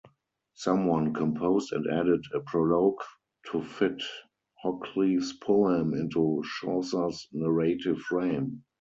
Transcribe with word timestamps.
Someone 0.55 1.13
composed 1.13 1.73
and 1.73 1.85
added 1.87 2.23
a 2.33 2.39
prologue 2.39 2.99
to 3.51 3.61
fit 3.61 4.01
Hoccleve's 4.63 5.33
poem 5.33 5.93
into 5.93 6.41
Chaucer's 6.43 7.27
narrative 7.31 7.99
frame. 7.99 8.63